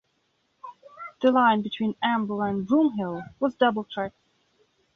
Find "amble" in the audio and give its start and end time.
2.01-2.41